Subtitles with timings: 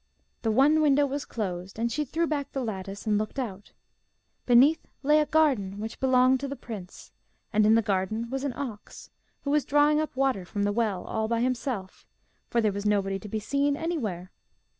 [0.41, 3.71] The one window was closed, and she threw back the lattice and looked out.
[4.47, 7.11] Beneath lay a garden which belonged to the prince,
[7.53, 9.11] and in the garden was an ox,
[9.43, 12.07] who was drawing up water from the well all by himself
[12.49, 14.31] for there was nobody to be seen anywhere.